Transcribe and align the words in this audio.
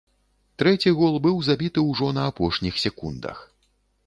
Трэці 0.61 0.93
гол 0.99 1.19
быў 1.25 1.37
забіты 1.49 1.83
ўжо 1.91 2.09
на 2.19 2.25
апошніх 2.31 2.81
секундах. 2.87 3.47